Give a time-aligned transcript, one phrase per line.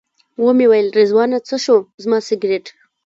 [0.43, 2.65] ومې ویل رضوانه څه شو زما سګرټ.